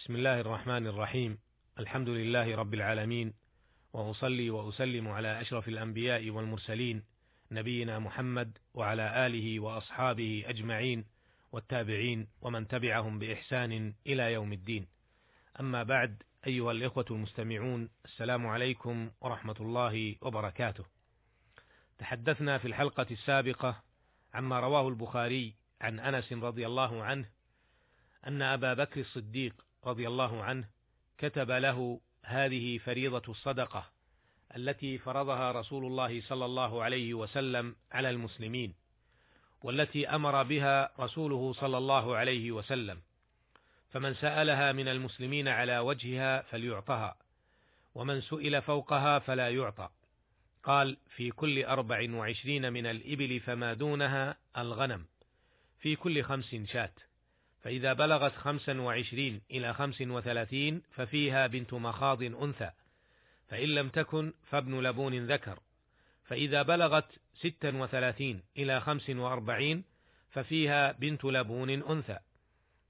بسم 0.00 0.16
الله 0.16 0.40
الرحمن 0.40 0.86
الرحيم. 0.86 1.38
الحمد 1.78 2.08
لله 2.08 2.56
رب 2.56 2.74
العالمين. 2.74 3.34
وأصلي 3.92 4.50
وأسلم 4.50 5.08
على 5.08 5.40
أشرف 5.40 5.68
الأنبياء 5.68 6.30
والمرسلين 6.30 7.02
نبينا 7.50 7.98
محمد 7.98 8.58
وعلى 8.74 9.26
آله 9.26 9.60
وأصحابه 9.60 10.44
أجمعين 10.46 11.04
والتابعين 11.52 12.28
ومن 12.40 12.68
تبعهم 12.68 13.18
بإحسان 13.18 13.94
إلى 14.06 14.32
يوم 14.32 14.52
الدين. 14.52 14.86
أما 15.60 15.82
بعد 15.82 16.22
أيها 16.46 16.72
الإخوة 16.72 17.06
المستمعون 17.10 17.88
السلام 18.04 18.46
عليكم 18.46 19.10
ورحمة 19.20 19.56
الله 19.60 20.16
وبركاته. 20.20 20.84
تحدثنا 21.98 22.58
في 22.58 22.68
الحلقة 22.68 23.06
السابقة 23.10 23.82
عما 24.34 24.60
رواه 24.60 24.88
البخاري 24.88 25.54
عن 25.80 26.00
أنس 26.00 26.32
رضي 26.32 26.66
الله 26.66 27.02
عنه 27.02 27.28
أن 28.26 28.42
أبا 28.42 28.74
بكر 28.74 29.00
الصديق 29.00 29.69
رضي 29.84 30.08
الله 30.08 30.42
عنه 30.42 30.68
كتب 31.18 31.50
له 31.50 32.00
هذه 32.24 32.78
فريضة 32.78 33.22
الصدقة 33.28 33.90
التي 34.56 34.98
فرضها 34.98 35.52
رسول 35.52 35.84
الله 35.84 36.20
صلى 36.20 36.44
الله 36.44 36.82
عليه 36.82 37.14
وسلم 37.14 37.76
على 37.92 38.10
المسلمين 38.10 38.74
والتي 39.62 40.08
أمر 40.08 40.42
بها 40.42 40.90
رسوله 41.00 41.52
صلى 41.52 41.78
الله 41.78 42.16
عليه 42.16 42.52
وسلم. 42.52 43.00
فمن 43.90 44.14
سألها 44.14 44.72
من 44.72 44.88
المسلمين 44.88 45.48
على 45.48 45.78
وجهها 45.78 46.42
فليعطها 46.42 47.16
ومن 47.94 48.20
سئل 48.20 48.62
فوقها 48.62 49.18
فلا 49.18 49.50
يعطى. 49.50 49.88
قال 50.62 50.96
في 51.16 51.30
كل 51.30 51.64
أربع 51.64 52.14
وعشرين 52.14 52.72
من 52.72 52.86
الإبل 52.86 53.40
فما 53.40 53.74
دونها 53.74 54.36
الغنم 54.58 55.06
في 55.78 55.96
كل 55.96 56.22
خمس 56.22 56.54
شات 56.54 56.98
فإذا 57.62 57.92
بلغت 57.92 58.32
خمسا 58.32 58.80
وعشرين 58.80 59.40
إلى 59.50 59.74
خمس 59.74 60.00
وثلاثين 60.00 60.82
ففيها 60.90 61.46
بنت 61.46 61.74
مخاض 61.74 62.22
أنثى 62.22 62.70
فإن 63.48 63.68
لم 63.68 63.88
تكن 63.88 64.32
فابن 64.50 64.80
لبون 64.80 65.26
ذكر. 65.26 65.60
فإذا 66.24 66.62
بلغت 66.62 67.18
ستا 67.34 67.76
وثلاثين 67.76 68.42
إلى 68.58 68.80
خمس 68.80 69.10
وأربعين 69.10 69.84
ففيها 70.30 70.92
بنت 70.92 71.24
لبون 71.24 71.70
أنثى. 71.70 72.18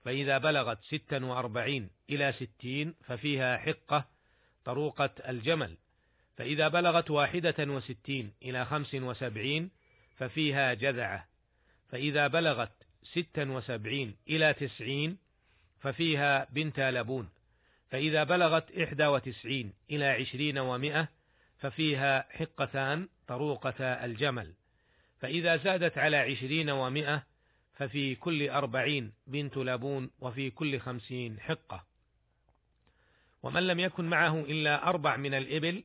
فإذا 0.04 0.38
بلغت 0.38 0.78
ستا 0.84 1.24
وأربعين 1.24 1.90
إلى 2.10 2.32
ستين 2.32 2.94
ففيها 3.04 3.56
حقة 3.56 4.08
طروقة 4.64 5.10
الجمل. 5.28 5.76
فإذا 6.36 6.68
بلغت 6.68 7.10
واحدة 7.10 7.54
وستين 7.58 8.32
إلى 8.42 8.64
خمس 8.64 8.94
وسبعين 8.94 9.70
ففيها 10.16 10.74
جذعة. 10.74 11.28
فإذا 11.88 12.26
بلغت 12.26 12.72
ستا 13.02 13.50
وسبعين 13.50 14.16
إلى 14.28 14.54
تسعين 14.54 15.18
ففيها 15.80 16.46
بنت 16.50 16.80
لبون. 16.80 17.28
فإذا 17.90 18.24
بلغت 18.24 18.70
إحدى 18.70 19.06
وتسعين 19.06 19.72
إلى 19.90 20.04
عشرين 20.04 20.58
ومائة 20.58 21.08
ففيها 21.58 22.26
حقتان 22.30 23.08
طروقة 23.28 23.84
الجمل. 23.84 24.52
فإذا 25.20 25.56
زادت 25.56 25.98
على 25.98 26.16
عشرين 26.16 26.70
ومائة 26.70 27.22
ففي 27.74 28.14
كل 28.14 28.48
أربعين 28.50 29.12
بنت 29.26 29.56
لبون 29.56 30.10
وفي 30.20 30.50
كل 30.50 30.80
خمسين 30.80 31.40
حقة. 31.40 31.84
ومن 33.42 33.66
لم 33.66 33.80
يكن 33.80 34.04
معه 34.04 34.40
إلا 34.40 34.88
أربع 34.88 35.16
من 35.16 35.34
الإبل 35.34 35.84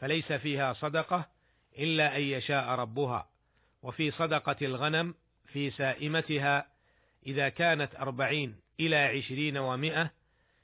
فليس 0.00 0.32
فيها 0.32 0.72
صدقة 0.72 1.28
إلا 1.78 2.16
أن 2.16 2.22
يشاء 2.22 2.68
ربها. 2.68 3.28
وفي 3.82 4.10
صدقة 4.10 4.56
الغنم 4.62 5.14
في 5.46 5.70
سائمتها 5.70 6.66
إذا 7.26 7.48
كانت 7.48 7.94
أربعين 7.94 8.56
إلى 8.80 8.96
عشرين 8.96 9.58
ومائة 9.58 10.10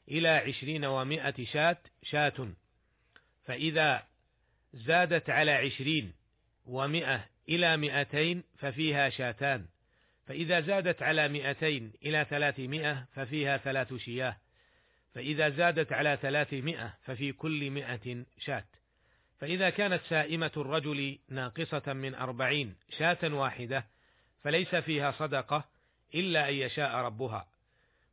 إلى 0.08 0.28
عشرين 0.28 0.84
ومائة 0.84 1.44
شاة 1.44 1.78
شاة. 2.02 2.52
فإذا 3.44 4.02
زادت 4.74 5.30
على 5.30 5.50
عشرين 5.50 6.12
ومائة 6.66 7.26
إلى 7.48 7.76
مئتين 7.76 8.44
ففيها 8.58 9.10
شاتان. 9.10 9.66
فإذا 10.26 10.60
زادت 10.60 11.02
على 11.02 11.28
مئتين 11.28 11.92
إلى 12.04 12.26
ثلاثمائة 12.30 13.06
ففيها 13.14 13.56
ثلاث 13.56 13.94
شياه. 13.94 14.36
فإذا 15.14 15.48
زادت 15.48 15.92
على 15.92 16.18
ثلاثمائة 16.22 16.94
ففي 17.04 17.32
كل 17.32 17.70
مئة 17.70 18.24
شاة. 18.38 18.64
فإذا 19.42 19.70
كانت 19.70 20.00
سائمة 20.08 20.50
الرجل 20.56 21.18
ناقصة 21.28 21.92
من 21.92 22.14
أربعين 22.14 22.74
شاة 22.98 23.18
واحدة 23.34 23.86
فليس 24.44 24.74
فيها 24.74 25.10
صدقة 25.10 25.64
إلا 26.14 26.48
أن 26.48 26.54
يشاء 26.54 26.96
ربها. 26.96 27.48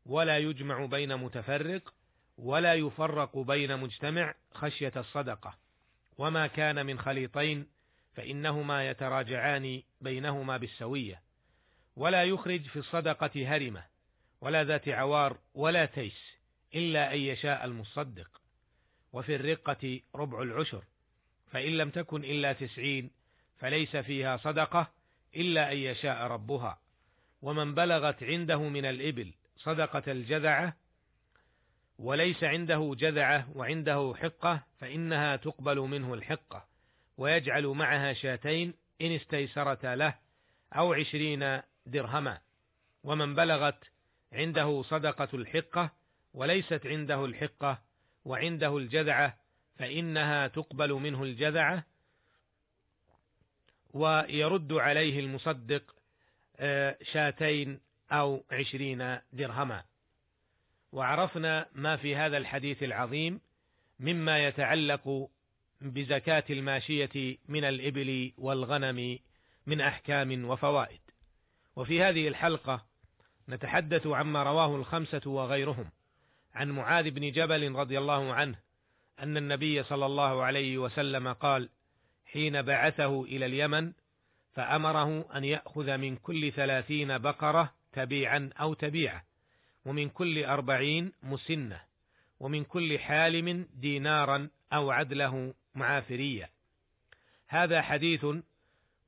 ولا 0.06 0.38
يجمع 0.38 0.86
بين 0.86 1.18
متفرق 1.18 1.94
ولا 2.38 2.74
يفرق 2.74 3.38
بين 3.38 3.78
مجتمع 3.78 4.36
خشية 4.54 4.94
الصدقة. 4.98 5.58
وما 6.18 6.48
كان 6.48 6.86
من 6.86 7.00
خليطين 7.00 7.68
فإنهما 8.16 8.90
يتراجعان 8.90 9.82
بينهما 10.02 10.58
بالسوية. 10.58 11.22
ولا 11.96 12.24
يخرج 12.24 12.62
في 12.62 12.80
الصدقة 12.80 13.56
هرمة 13.56 13.84
ولا 14.42 14.64
ذات 14.64 14.90
عوار 14.90 15.38
ولا 15.54 15.86
تيس 15.86 16.38
إلا 16.76 17.14
أن 17.14 17.20
يشاء 17.20 17.66
المصدق. 17.66 18.42
وفي 19.14 19.36
الرقة 19.36 20.00
ربع 20.16 20.42
العشر 20.42 20.84
فإن 21.52 21.78
لم 21.78 21.90
تكن 21.90 22.24
إلا 22.24 22.54
تسعين 22.54 23.12
فليس 23.58 23.96
فيها 23.96 24.38
صدقة 24.38 24.92
إلا 25.36 25.72
أن 25.72 25.78
يشاء 25.78 26.28
ربها. 26.28 26.80
ومن 27.42 27.76
بلغت 27.76 28.24
عنده 28.24 28.64
من 28.64 28.86
الإبل 28.86 29.34
صدقة 29.58 30.12
الجذعة 30.12 30.76
وليس 32.00 32.44
عنده 32.44 32.96
جذعة 32.98 33.48
وعنده 33.56 34.14
حقة 34.18 34.64
فإنها 34.80 35.36
تقبل 35.36 35.80
منه 35.80 36.14
الحقة. 36.14 36.66
ويجعل 37.18 37.68
معها 37.68 38.14
شاتين 38.14 38.74
إن 39.02 39.12
استيسرتا 39.12 39.96
له 39.96 40.16
أو 40.74 40.94
عشرين 40.94 41.62
درهما. 41.86 42.38
ومن 43.04 43.36
بلغت 43.36 43.84
عنده 44.34 44.82
صدقة 44.82 45.30
الحقة 45.34 45.92
وليست 46.34 46.82
عنده 46.86 47.26
الحقة 47.26 47.82
وعنده 48.26 48.78
الجذعة 48.78 49.38
فإنها 49.78 50.48
تقبل 50.48 50.94
منه 50.94 51.24
الجذعة 51.24 51.86
ويرد 53.94 54.74
عليه 54.74 55.20
المصدق 55.20 55.96
آه، 56.58 56.98
شاتين 57.02 57.80
أو 58.12 58.44
عشرين 58.52 59.20
درهما. 59.34 59.84
وعرفنا 60.92 61.66
ما 61.76 61.96
في 61.96 62.16
هذا 62.16 62.38
الحديث 62.38 62.84
العظيم 62.84 63.42
مما 64.00 64.48
يتعلق 64.48 65.30
بزكاة 65.82 66.44
الماشية 66.50 67.38
من 67.48 67.64
الإبل 67.64 68.34
والغنم 68.38 69.20
من 69.68 69.82
أحكام 69.82 70.50
وفوائد. 70.50 71.00
وفي 71.76 72.04
هذه 72.04 72.28
الحلقة 72.28 72.86
نتحدث 73.50 74.08
عما 74.08 74.44
رواه 74.44 74.76
الخمسة 74.76 75.22
وغيرهم 75.26 75.92
عن 76.54 76.72
معاذ 76.72 77.10
بن 77.10 77.32
جبل 77.32 77.76
رضي 77.76 78.00
الله 78.00 78.34
عنه 78.34 78.60
أن 79.20 79.38
النبي 79.38 79.84
صلى 79.84 80.06
الله 80.06 80.44
عليه 80.44 80.78
وسلم 80.78 81.34
قال 81.34 81.70
حين 82.34 82.62
بعثه 82.62 83.24
إلى 83.24 83.46
اليمن 83.46 83.94
فأمره 84.54 85.38
أن 85.38 85.44
يأخذ 85.44 85.98
من 85.98 86.16
كل 86.16 86.52
ثلاثين 86.52 87.18
بقرة 87.18 87.74
تبيعا 87.94 88.50
أو 88.60 88.74
تبيعة 88.74 89.24
ومن 89.86 90.10
كل 90.10 90.44
أربعين 90.44 91.12
مسنة 91.24 91.82
ومن 92.40 92.64
كل 92.64 93.00
حالم 93.00 93.68
دينارا 93.74 94.50
أو 94.74 94.92
عدله 94.92 95.54
معافرية. 95.76 96.50
هذا 97.48 97.82
حديث 97.82 98.26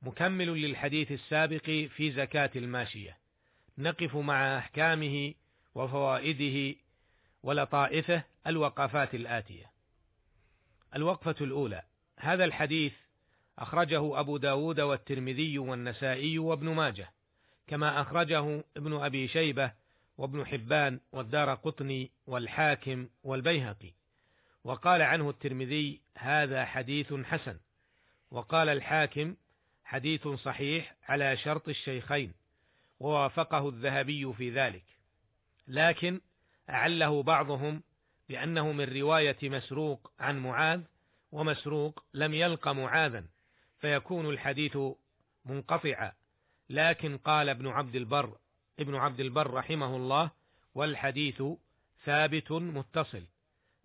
مكمل 0.02 0.48
للحديث 0.48 1.12
السابق 1.12 1.64
في 1.64 2.12
زكاة 2.12 2.50
الماشية. 2.56 3.18
نقف 3.78 4.16
مع 4.16 4.58
أحكامه 4.58 5.34
وفوائده 5.74 6.78
ولطائفه 7.42 8.24
الوقفات 8.46 9.14
الآتية. 9.14 9.70
الوقفة 10.96 11.36
الأولى. 11.40 11.82
هذا 12.18 12.44
الحديث 12.44 12.92
أخرجه 13.58 14.20
أبو 14.20 14.36
داود 14.36 14.80
والترمذي 14.80 15.58
والنسائي 15.58 16.38
وابن 16.38 16.68
ماجه 16.68 17.12
كما 17.66 18.00
أخرجه 18.00 18.64
ابن 18.76 18.94
أبي 18.94 19.28
شيبة 19.28 19.72
وابن 20.18 20.46
حبان 20.46 21.00
والدار 21.12 21.54
قطني 21.54 22.10
والحاكم 22.26 23.08
والبيهقي. 23.24 23.92
وقال 24.64 25.02
عنه 25.02 25.30
الترمذي 25.30 26.00
هذا 26.18 26.64
حديث 26.64 27.14
حسن. 27.14 27.58
وقال 28.30 28.68
الحاكم 28.68 29.36
حديث 29.84 30.28
صحيح 30.28 30.94
على 31.08 31.36
شرط 31.36 31.68
الشيخين 31.68 32.32
ووافقه 33.00 33.68
الذهبي 33.68 34.32
في 34.32 34.50
ذلك. 34.50 34.84
لكن 35.68 36.20
أعله 36.70 37.22
بعضهم 37.22 37.82
بأنه 38.28 38.72
من 38.72 38.84
رواية 38.84 39.38
مسروق 39.42 40.12
عن 40.18 40.38
معاذ 40.38 40.80
ومسروق 41.32 42.04
لم 42.14 42.34
يلق 42.34 42.68
معاذا. 42.68 43.24
فيكون 43.82 44.30
الحديث 44.30 44.78
منقطعا. 45.44 46.12
لكن 46.70 47.18
قال 47.18 47.48
ابن 47.48 47.68
عبد 47.68 47.96
البر 47.96 48.38
ابن 48.80 48.94
عبد 48.94 49.20
البر 49.20 49.50
رحمه 49.50 49.96
الله 49.96 50.30
والحديث 50.74 51.42
ثابت 52.04 52.52
متصل 52.52 53.24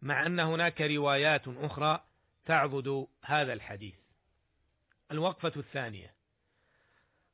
مع 0.02 0.26
أن 0.26 0.40
هناك 0.40 0.82
روايات 0.82 1.48
أخرى 1.48 2.04
تعضد 2.46 3.08
هذا 3.24 3.54
الحديث. 3.54 3.96
الوقفة 5.12 5.54
الثانية 5.58 6.14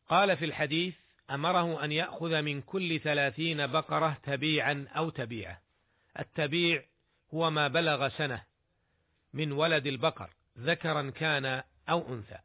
قال 0.10 0.38
في 0.38 0.46
الحديث 0.46 0.96
أمره 1.30 1.84
أن 1.84 1.92
يأخذ 1.92 2.42
من 2.42 2.62
كل 2.62 3.00
ثلاثين 3.00 3.68
بقرة 3.68 4.18
تبيعا 4.24 4.88
أو 4.98 5.10
تبيعة. 5.10 5.62
التبيع 6.20 6.84
هو 7.34 7.50
ما 7.50 7.68
بلغ 7.68 8.10
سنة 8.10 8.44
من 9.34 9.52
ولد 9.52 9.88
البقر 9.88 10.30
ذكرا 10.58 11.10
كان 11.10 11.64
أو 11.90 12.14
أنثى. 12.14 12.40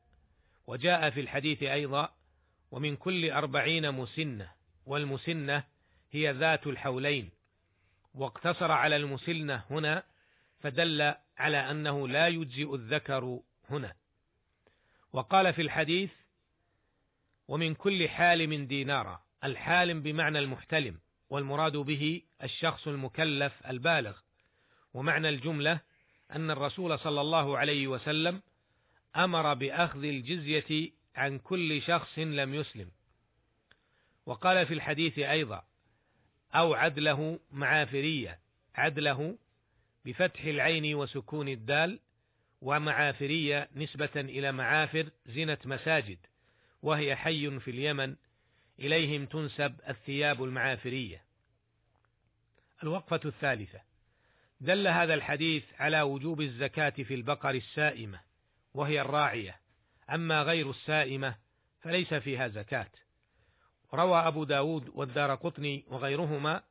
وجاء 0.68 1.10
في 1.10 1.20
الحديث 1.20 1.62
أيضا 1.62 2.14
ومن 2.70 2.96
كل 2.96 3.30
أربعين 3.30 3.92
مسنة 3.92 4.50
والمسنة 4.86 5.64
هي 6.10 6.32
ذات 6.32 6.66
الحولين. 6.66 7.30
واقتصر 8.14 8.72
على 8.72 8.96
المسنة 8.96 9.64
هنا 9.70 10.02
فدل 10.60 11.14
على 11.38 11.56
أنه 11.56 12.08
لا 12.08 12.28
يجزئ 12.28 12.74
الذكر 12.74 13.40
هنا. 13.70 13.94
وقال 15.12 15.52
في 15.54 15.62
الحديث 15.62 16.10
ومن 17.48 17.74
كل 17.74 18.08
حالم 18.08 18.66
دينارا 18.66 19.22
الحالم 19.44 20.02
بمعنى 20.02 20.38
المحتلم 20.38 20.98
والمراد 21.30 21.76
به 21.76 22.22
الشخص 22.42 22.88
المكلف 22.88 23.66
البالغ. 23.66 24.18
ومعنى 24.94 25.28
الجملة 25.28 25.80
أن 26.32 26.50
الرسول 26.50 26.98
صلى 26.98 27.20
الله 27.20 27.58
عليه 27.58 27.88
وسلم 27.88 28.42
أمر 29.16 29.54
بأخذ 29.54 30.04
الجزية 30.04 30.90
عن 31.16 31.38
كل 31.38 31.82
شخص 31.82 32.18
لم 32.18 32.54
يسلم. 32.54 32.90
وقال 34.26 34.66
في 34.66 34.74
الحديث 34.74 35.18
أيضا 35.18 35.64
أو 36.54 36.74
عدله 36.74 37.40
معافرية 37.52 38.38
عدله 38.74 39.38
بفتح 40.04 40.44
العين 40.44 40.94
وسكون 40.94 41.48
الدال 41.48 42.00
ومعافرية 42.60 43.68
نسبة 43.76 44.10
إلى 44.16 44.52
معافر 44.52 45.10
زنة 45.26 45.58
مساجد 45.64 46.18
وهي 46.82 47.16
حي 47.16 47.60
في 47.60 47.70
اليمن 47.70 48.16
إليهم 48.78 49.26
تنسب 49.26 49.74
الثياب 49.88 50.44
المعافرية. 50.44 51.22
الوقفة 52.82 53.20
الثالثة. 53.24 53.80
دل 54.60 54.88
هذا 54.88 55.14
الحديث 55.14 55.64
على 55.78 56.02
وجوب 56.02 56.40
الزكاة 56.40 56.90
في 56.90 57.14
البقر 57.14 57.50
السائمة. 57.50 58.20
وهي 58.74 59.00
الراعية 59.00 59.60
أما 60.10 60.42
غير 60.42 60.70
السائمة 60.70 61.34
فليس 61.80 62.14
فيها 62.14 62.48
زكاة. 62.48 62.90
روى 63.94 64.18
أبو 64.18 64.44
داود 64.44 64.88
والدار 64.94 65.34
قطني 65.34 65.84
وغيرهما 65.88 66.62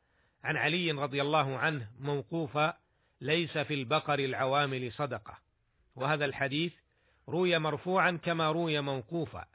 عن 0.43 0.57
علي 0.57 0.91
رضي 0.91 1.21
الله 1.21 1.57
عنه 1.57 1.91
موقوفا 1.99 2.77
ليس 3.21 3.57
في 3.57 3.73
البقر 3.73 4.19
العوامل 4.19 4.91
صدقة. 4.91 5.37
وهذا 5.95 6.25
الحديث 6.25 6.73
روي 7.29 7.59
مرفوعا 7.59 8.11
كما 8.11 8.51
روي 8.51 8.81
موقوفا 8.81 9.45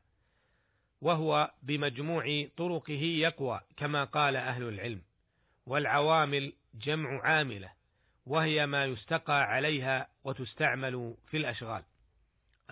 وهو 1.01 1.51
بمجموع 1.63 2.47
طرقه 2.57 3.03
يقوى 3.03 3.61
كما 3.77 4.05
قال 4.05 4.37
أهل 4.37 4.63
العلم. 4.63 5.03
والعوامل 5.67 6.53
جمع 6.75 7.23
عاملة 7.23 7.73
وهي 8.27 8.67
ما 8.67 8.85
يستقى 8.85 9.43
عليها 9.43 10.09
وتستعمل 10.25 11.15
في 11.27 11.37
الأشغال. 11.37 11.83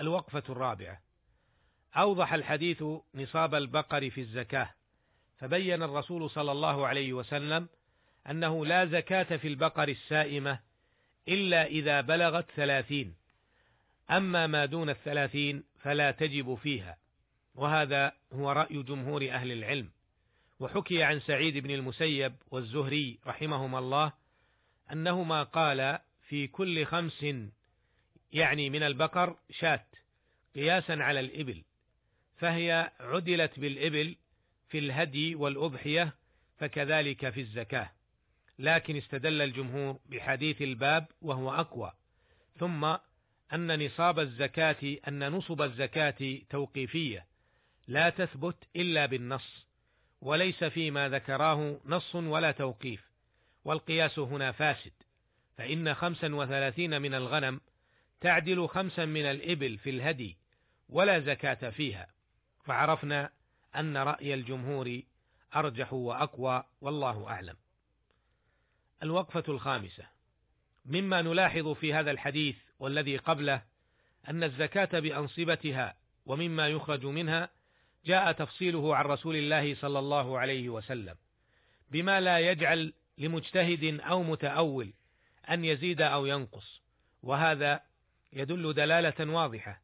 الوقفة 0.01 0.43
الرابعة. 0.49 1.01
أوضح 1.97 2.33
الحديث 2.33 2.85
نصاب 3.15 3.55
البقر 3.55 4.11
في 4.11 4.21
الزكاة 4.21 4.71
فبين 5.39 5.83
الرسول 5.83 6.31
صلى 6.31 6.53
الله 6.53 6.87
عليه 6.87 7.13
وسلم 7.13 7.69
أنه 8.31 8.67
لا 8.67 8.87
زكاة 8.87 9.37
في 9.37 9.49
البقر 9.49 9.89
السائمة 9.89 10.61
إلا 11.29 11.67
إذا 11.67 12.01
بلغت 12.01 12.51
ثلاثين. 12.51 13.15
أما 14.11 14.47
ما 14.47 14.65
دون 14.67 14.91
الثلاثين 14.91 15.65
فلا 15.83 16.11
تجب 16.11 16.55
فيها 16.55 16.97
وهذا 17.55 18.13
هو 18.33 18.53
رأي 18.53 18.83
جمهور 18.83 19.31
أهل 19.31 19.53
العلم. 19.53 19.91
وحكي 20.61 21.03
عن 21.03 21.21
سعيد 21.21 21.59
بن 21.59 21.71
المسيب 21.71 22.35
والزهري 22.51 23.19
رحمهما 23.27 23.79
الله 23.79 24.13
أنهما 24.93 25.43
قال 25.43 25.99
في 26.29 26.47
كل 26.47 26.87
خمس 26.87 27.27
يعني 28.33 28.71
من 28.71 28.83
البقر 28.83 29.37
شاة 29.51 29.87
قياسا 30.55 30.93
على 30.93 31.21
الإبل 31.21 31.63
فهي 32.37 32.93
عدلت 33.01 33.61
بالإبل 33.61 34.17
في 34.69 34.79
الهدي 34.79 35.35
والأضحية 35.35 36.15
فكذلك 36.59 37.31
في 37.31 37.41
الزكاة. 37.41 37.91
لكن 38.59 38.97
استدل 38.97 39.43
الجمهور 39.43 39.99
بحديث 40.07 40.63
الباب 40.63 41.07
وهو 41.23 41.51
أقوى 41.51 41.93
ثم 42.59 42.85
أن 43.53 43.87
نصاب 43.87 44.19
الزكاة 44.19 44.97
أن 45.09 45.29
نصب 45.33 45.63
الزكاة 45.63 46.39
توقيفية 46.51 47.27
لا 47.89 48.11
تثبت 48.11 48.57
إلا 48.77 49.07
بالنص 49.07 49.67
وليس 50.21 50.65
فيما 50.65 51.09
ذكراه 51.09 51.81
نص 51.85 52.15
ولا 52.15 52.51
توقيف 52.51 53.11
والقياس 53.65 54.19
هنا 54.19 54.53
فاسد 54.53 54.93
فإن 55.57 55.95
خمسا 55.95 56.35
وثلاثين 56.35 57.03
من 57.03 57.15
الغنم 57.15 57.61
تعدل 58.21 58.69
خمسا 58.69 59.05
من 59.05 59.25
الإبل 59.25 59.79
في 59.79 59.91
الهدي 59.91 60.37
ولا 60.89 61.21
زكاة 61.21 61.71
فيها 61.71 62.07
فعرفنا 62.65 63.31
أن 63.77 63.97
رأي 63.97 64.35
الجمهور 64.35 65.03
أرجح 65.57 65.93
وأقوى 65.93 66.65
والله 66.81 67.29
أعلم. 67.29 67.57
الوقفة 69.03 69.45
الخامسة 69.49 70.05
مما 70.85 71.23
نلاحظ 71.23 71.69
في 71.69 71.95
هذا 71.95 72.11
الحديث 72.11 72.57
والذي 72.79 73.17
قبله 73.17 73.63
أن 74.29 74.45
الزكاة 74.45 75.01
بأنصبتها 75.01 75.95
ومما 76.27 76.69
يخرج 76.69 77.07
منها 77.07 77.49
جاء 78.07 78.33
تفصيله 78.33 78.97
عن 78.97 79.05
رسول 79.05 79.37
الله 79.37 79.75
صلى 79.75 79.99
الله 79.99 80.39
عليه 80.39 80.69
وسلم 80.69 81.17
بما 81.91 82.21
لا 82.21 82.39
يجعل 82.39 82.93
لمجتهد 83.19 84.01
أو 84.01 84.23
متأول 84.23 84.93
أن 85.51 85.65
يزيد 85.65 86.03
أو 86.03 86.27
ينقص 86.27 86.83
وهذا 87.23 87.81
يدل 88.33 88.73
دلالة 88.75 89.33
واضحة 89.33 89.81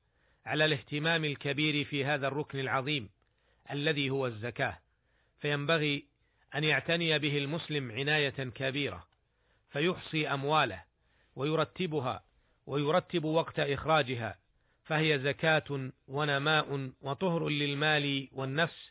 على 0.47 0.65
الاهتمام 0.65 1.25
الكبير 1.25 1.85
في 1.85 2.05
هذا 2.05 2.29
الركن 2.29 2.59
العظيم 2.59 3.09
الذي 3.71 4.11
هو 4.11 4.27
الزكاة. 4.27 4.79
فينبغي 5.41 6.05
أن 6.55 6.65
يعتني 6.65 7.19
به 7.19 7.39
المسلم 7.39 7.93
عناية 7.93 8.31
كبيرة 8.31 9.07
فيحصي 9.71 10.29
أمواله 10.29 10.83
ويرتبها 11.37 12.25
ويرتب 12.67 13.25
وقت 13.25 13.61
إخراجها 13.61 14.39
فهي 14.85 15.19
زكاة 15.19 15.91
ونماء 16.09 16.91
وطهر 17.03 17.49
للمال 17.49 18.29
والنفس 18.33 18.91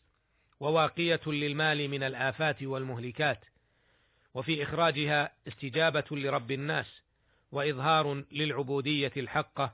وواقية 0.60 1.22
للمال 1.28 1.90
من 1.90 2.04
الآفات 2.04 2.64
والمهلكات 2.64 3.46
وفي 4.34 4.64
إخراجها 4.64 5.32
استجابة 5.48 6.06
لرب 6.12 6.52
الناس 6.52 7.02
وإظهار 7.52 8.24
للعبودية 8.32 9.12
الحقة 9.18 9.74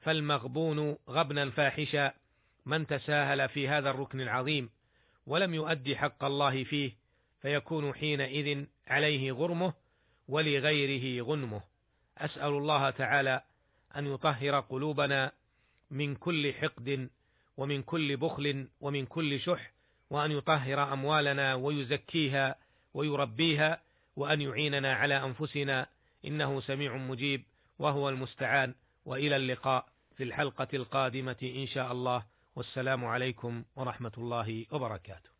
فالمغبون 0.00 0.96
غبنا 1.08 1.50
فاحشا 1.50 2.12
من 2.66 2.86
تساهل 2.86 3.48
في 3.48 3.68
هذا 3.68 3.90
الركن 3.90 4.20
العظيم 4.20 4.70
ولم 5.26 5.54
يؤدي 5.54 5.96
حق 5.96 6.24
الله 6.24 6.64
فيه 6.64 6.92
فيكون 7.42 7.94
حينئذ 7.94 8.64
عليه 8.86 9.32
غرمه 9.32 9.72
ولغيره 10.28 11.24
غنمه. 11.24 11.62
أسأل 12.18 12.48
الله 12.52 12.90
تعالى 12.90 13.42
أن 13.96 14.06
يطهر 14.06 14.60
قلوبنا 14.60 15.32
من 15.90 16.14
كل 16.14 16.54
حقد 16.54 17.10
ومن 17.56 17.82
كل 17.82 18.16
بخل 18.16 18.68
ومن 18.80 19.06
كل 19.06 19.40
شح 19.40 19.72
وأن 20.10 20.30
يطهر 20.30 20.92
أموالنا 20.92 21.54
ويزكيها 21.54 22.56
ويربيها 22.94 23.80
وأن 24.16 24.40
يعيننا 24.40 24.92
على 24.92 25.24
أنفسنا 25.24 25.86
إنه 26.24 26.60
سميع 26.60 26.96
مجيب 26.96 27.44
وهو 27.78 28.08
المستعان 28.08 28.74
وإلى 29.04 29.36
اللقاء 29.36 29.86
في 30.16 30.22
الحلقة 30.24 30.68
القادمة 30.74 31.36
إن 31.42 31.66
شاء 31.66 31.92
الله. 31.92 32.24
والسلام 32.56 33.04
عليكم 33.04 33.64
ورحمة 33.76 34.12
الله 34.18 34.66
وبركاته. 34.70 35.39